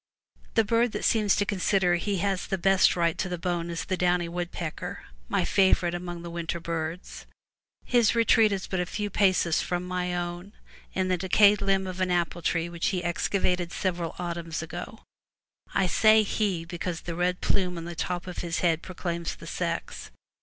[0.55, 3.85] The bird that seems to consider he has the best right to the bone is
[3.85, 7.27] the downy woodpecker, my favorite neighbor among the winter birds.
[7.85, 10.53] His retreat is but a few paces from my own,
[10.95, 15.01] in the decayed limb of an apple tree which he excavated several autumns ago.
[15.71, 19.45] I say *'he because the red plume on the top of his head proclaims the
[19.45, 20.09] sex.